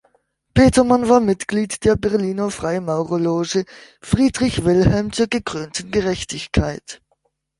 [0.55, 3.65] Petermann war Mitglied der Berliner Freimaurerloge
[4.01, 7.03] "Friedrich Wilhelm zur gekrönten Gerechtigkeit".